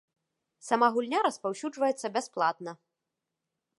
Сама 0.67 0.87
гульня 0.95 1.19
распаўсюджваецца 1.27 2.11
бясплатна. 2.17 2.71